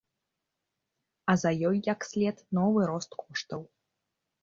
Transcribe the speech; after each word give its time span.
А 1.35 1.35
за 1.43 1.51
ёй, 1.71 1.77
як 1.93 2.09
след, 2.09 2.35
новы 2.63 2.81
рост 2.95 3.11
коштаў. 3.25 3.61